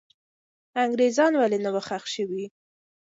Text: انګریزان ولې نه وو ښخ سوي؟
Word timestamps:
انګریزان 0.83 1.31
ولې 1.35 1.57
نه 1.65 1.69
وو 1.73 1.81
ښخ 1.87 2.03
سوي؟ 2.13 2.45